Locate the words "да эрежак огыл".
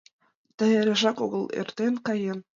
0.57-1.43